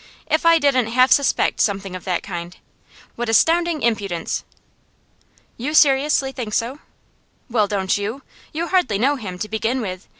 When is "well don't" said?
7.51-7.95